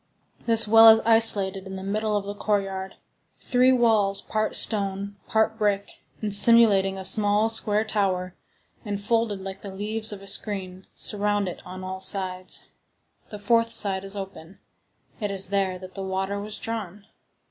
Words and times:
This 0.47 0.67
well 0.67 0.89
is 0.89 0.99
isolated 1.01 1.67
in 1.67 1.75
the 1.75 1.83
middle 1.83 2.17
of 2.17 2.23
the 2.25 2.33
courtyard. 2.33 2.95
Three 3.39 3.71
walls, 3.71 4.19
part 4.19 4.55
stone, 4.55 5.15
part 5.27 5.59
brick, 5.59 6.01
and 6.23 6.33
simulating 6.33 6.97
a 6.97 7.05
small, 7.05 7.49
square 7.49 7.83
tower, 7.85 8.33
and 8.83 8.99
folded 8.99 9.41
like 9.43 9.61
the 9.61 9.71
leaves 9.71 10.11
of 10.11 10.23
a 10.23 10.25
screen, 10.25 10.87
surround 10.95 11.47
it 11.47 11.61
on 11.67 11.83
all 11.83 12.01
sides. 12.01 12.71
The 13.29 13.37
fourth 13.37 13.71
side 13.71 14.03
is 14.03 14.15
open. 14.15 14.57
It 15.19 15.29
is 15.29 15.49
there 15.49 15.77
that 15.77 15.93
the 15.93 16.01
water 16.01 16.39
was 16.39 16.57
drawn. 16.57 17.05